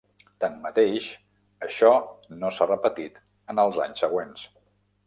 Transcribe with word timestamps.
Tanmateix, 0.43 1.09
això 1.67 1.93
no 2.41 2.53
s'ha 2.57 2.71
repetit 2.73 3.25
en 3.55 3.67
els 3.67 3.83
anys 3.89 4.05
següents. 4.07 4.53